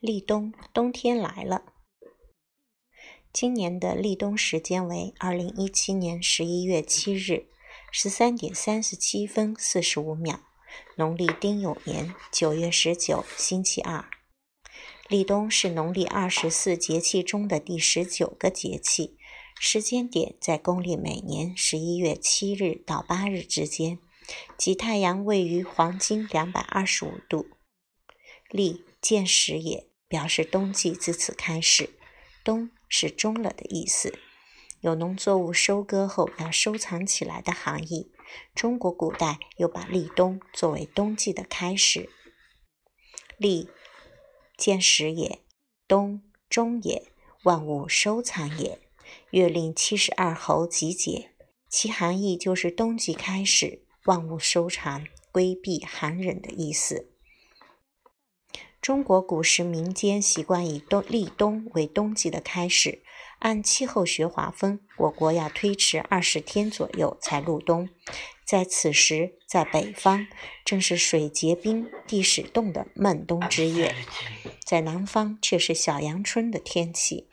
[0.00, 1.74] 立冬，冬天来了。
[3.34, 7.50] 今年的立冬时间为二零一七年十一月七日
[7.92, 10.40] 十三点三十七分四十五秒，
[10.96, 14.06] 农历丁酉年九月十九，星期二。
[15.06, 19.18] 立冬是农历二十四节气中的第十九个节气，
[19.60, 23.98] 时间点在公历每年十一月七日到八日之间，
[24.56, 27.46] 即太阳位于黄金两百二十五度。
[28.48, 29.89] 立，见始也。
[30.10, 31.90] 表示冬季自此开始，
[32.42, 34.18] 冬是终了的意思，
[34.80, 38.10] 有农作物收割后要收藏起来的含义。
[38.52, 42.10] 中国古代又把立冬作为冬季的开始。
[43.38, 43.68] 立，
[44.56, 45.42] 见始也，
[45.86, 47.12] 冬终也，
[47.44, 48.80] 万物收藏也。
[49.30, 51.30] 月令七十二候集结，
[51.68, 57.12] 其含义就是冬季开始，万物收藏，规避寒冷的意思。
[58.80, 63.02] 中国古时民间习惯以冬立冬为冬季的开始。
[63.40, 67.88] 按气候学划分，我国要推迟二十天左右才入冬。
[68.44, 70.26] 在此时，在北方
[70.64, 73.94] 正是水结冰、地始冻的闷冬之夜，
[74.64, 77.28] 在南方却是小阳春的天气。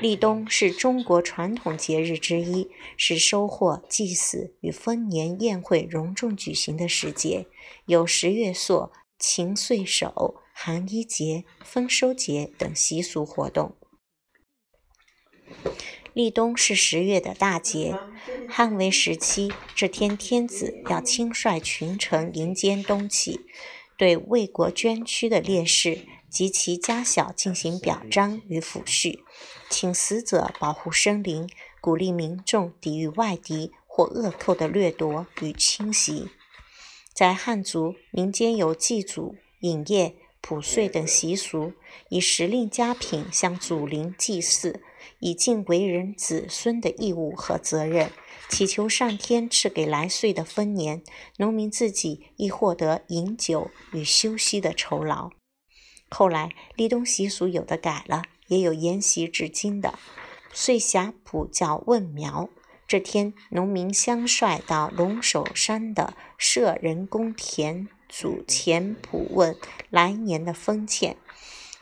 [0.00, 7.46] 立冬是中国传统节日之一，是收获、祭祀与丰年宴会隆重举行的时节，
[7.86, 8.92] 有十月朔。
[9.24, 13.76] 秦岁首、寒衣节、丰收节等习俗活动。
[16.12, 17.96] 立冬是十月的大节，
[18.48, 23.42] 汉魏时期这天，天子要亲率群臣迎接冬气，
[23.96, 29.20] 对为国捐躯的烈士及其家小进行表彰与抚恤，
[29.70, 31.48] 请死者保护生灵，
[31.80, 36.28] 鼓励民众抵御外敌或恶寇的掠夺与侵袭。
[37.14, 41.74] 在汉族民间有祭祖、饮宴、卜岁等习俗，
[42.08, 44.82] 以时令佳品向祖灵祭祀，
[45.20, 48.10] 以尽为人子孙的义务和责任，
[48.48, 51.02] 祈求上天赐给来岁的丰年，
[51.36, 55.30] 农民自己亦获得饮酒与休息的酬劳。
[56.08, 59.98] 后来立冬习俗有的改了，也有沿袭至今的。
[60.52, 62.48] 岁霞卜叫问苗。
[62.92, 69.56] 这天，农民相率到龙首山的社人公田祖前卜问
[69.88, 71.16] 来年的丰歉，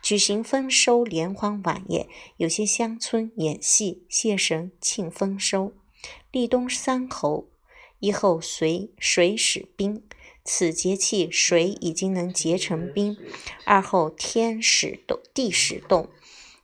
[0.00, 2.06] 举行丰收联欢晚宴。
[2.36, 5.72] 有些乡村演戏谢神庆丰收。
[6.30, 7.48] 立冬三候：
[7.98, 10.04] 一候随水始冰，
[10.44, 13.16] 此节气水已经能结成冰；
[13.64, 16.08] 二候天始冻，地始冻，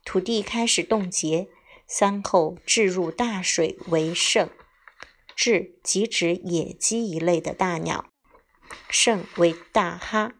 [0.05, 1.49] 土地开始冻结。
[1.89, 4.51] 三后置入大水为盛，
[5.35, 8.13] 置即指野鸡一类的大鸟，
[8.91, 10.35] 盛为大哈。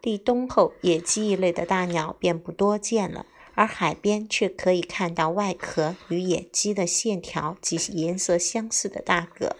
[0.00, 3.26] 立冬后，野鸡一类的大鸟便不多见了，
[3.56, 9.56] 而海边却可以看到外壳与野鸡的线条及颜色相似的大蛤。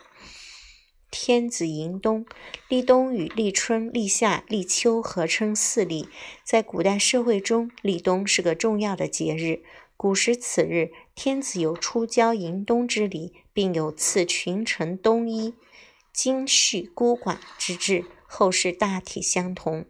[1.19, 2.27] 天子迎冬，
[2.69, 6.10] 立冬与立春、立夏、立秋合称四立。
[6.44, 9.62] 在古代社会中，立冬是个重要的节日。
[9.97, 15.55] 古时此日，天子有出郊迎冬之礼，并有赐群臣冬衣、
[16.12, 18.05] 金絮孤寡之制。
[18.26, 19.87] 后世大体相同。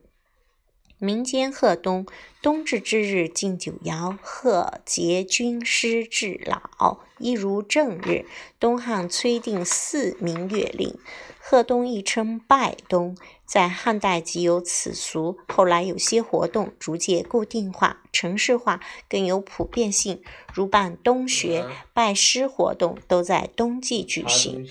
[0.98, 2.06] 民间贺冬，
[2.40, 8.24] 冬至之日敬酒肴，贺节军师至老，一如正日。
[8.58, 10.98] 东汉崔定四明月令，
[11.38, 13.14] 贺冬亦称拜冬，
[13.44, 20.22] 在汉代即有此俗，后来有些活动逐渐固定化、城市化，更有普遍性，
[20.54, 24.66] 如办冬学、拜师活动，都在冬季举行。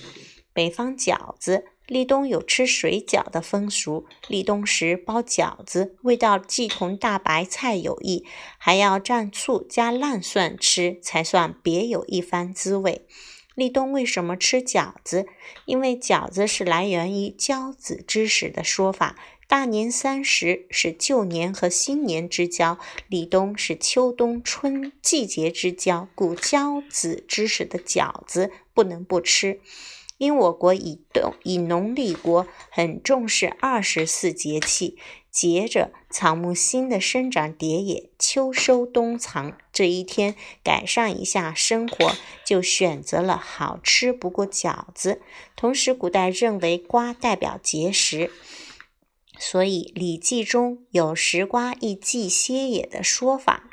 [0.51, 1.65] 北方饺子。
[1.87, 8.25] 立冬有吃水饺的风俗，立冬时包饺子，味道既同大白菜有异，
[8.57, 13.05] 还要蘸醋加烂蒜吃，才算别有一番滋味。
[13.53, 15.27] 立冬为什么吃饺子？
[15.65, 19.15] 因为饺子是来源于交子之时的说法。
[19.47, 29.61] 大年三十是旧年和新年之交，立冬是秋冬春季节之交，故交子之时的饺子不能不吃。
[30.17, 34.97] 因我国以冬以农立国，很重视二十四节气。
[35.29, 40.33] 节着草木新的生长迭也，秋收冬藏这一天
[40.63, 42.13] 改善一下生活，
[42.45, 45.21] 就选择了好吃不过饺子。
[45.57, 48.31] 同时，古代认为瓜代表节食，
[49.37, 53.69] 所以《礼记》中有“食瓜亦忌歇也”的说法。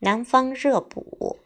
[0.00, 1.38] 南方热补。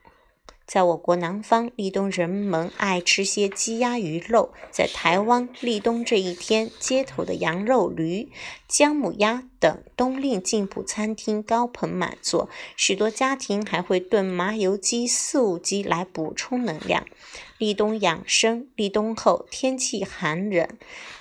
[0.67, 4.53] 在我国南方，立冬人们爱吃些鸡鸭鱼肉。
[4.71, 8.31] 在台湾，立冬这一天，街头的羊肉驴、
[8.67, 17.05] 姜母鸭等冬令进补餐厅高朋满座，许多家庭还会炖麻油鸡、素鸡来补充能量。
[17.59, 20.67] 立冬养生，立冬后天气寒冷，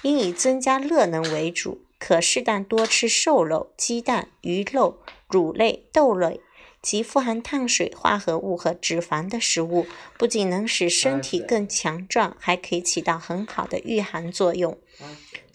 [0.04, 6.40] 应以增加热能为主，可适当多吃瘦肉、鸡蛋、鱼肉、乳类、豆类。
[6.84, 9.88] 及富含碳水化合物和脂肪的食物，
[10.20, 14.78] 不仅能使身体更强壮，还可以起到很好的御寒作用。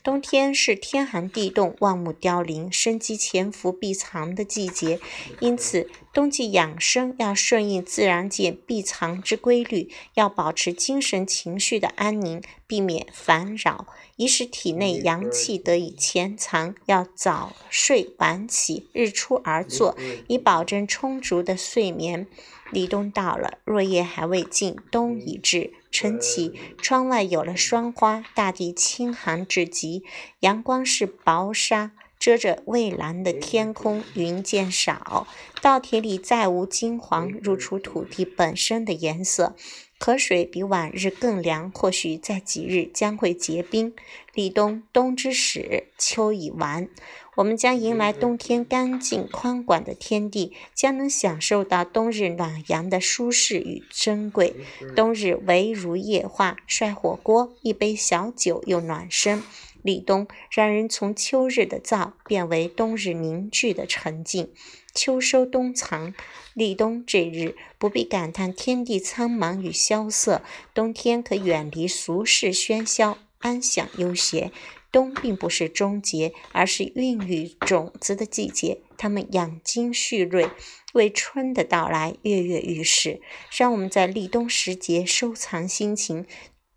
[0.02, 5.00] 冬天是天寒地冻、万物凋零、生机潜伏避藏的季节，
[5.40, 13.87] 因此冬季养生要顺应自然界避藏之规律，要保持精神情绪的安宁，避免烦扰，
[14.17, 16.75] 以使体内阳气得以潜藏。
[16.85, 19.97] 要早睡晚起，日出而作，
[20.29, 22.29] 以保证充足的睡眠。
[22.70, 25.73] 立冬到了，若夜还未尽，冬已至。
[25.91, 30.05] 晨起，窗外有了霜花，大地清寒至极，
[30.41, 31.93] 阳光是薄纱，
[32.28, 35.26] 遮着蔚蓝的天空，云渐少，
[35.62, 39.56] 稻田里再无金黄，入出土地本身的颜色。
[39.98, 43.94] 河水比往日更凉，或许在几日将会结冰。
[44.34, 46.90] 立冬，冬之始，秋已完。
[47.36, 54.54] 我们将迎来冬天干净宽广的天地，将能享受到冬日暖阳的舒适与珍贵。
[54.94, 59.42] 冬日围炉夜话，涮火锅，一杯小酒又暖身。
[59.82, 64.52] 立冬让人从秋日的燥变为冬日凝聚的沉静。
[64.94, 66.14] 秋收冬藏，
[66.54, 70.42] 立冬这日不必感叹天地苍茫与萧瑟，
[70.75, 74.50] 冬天可远离俗世喧嚣，安享悠闲。
[74.90, 78.81] 冬并不是终结，而是孕育种子的季节。
[78.96, 80.48] 它们养精蓄锐，
[80.94, 83.20] 为春的到来跃跃欲试。
[83.54, 86.24] 让我们在立冬时节收藏心情，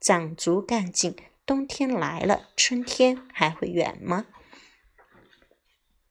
[0.02, 1.16] 长足干劲。
[1.52, 4.26] 冬天来了，春天还会远吗？